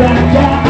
Ketemu 0.00 0.32
Kau 0.32 0.69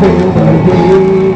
feel 0.00 0.32
the. 0.32 1.27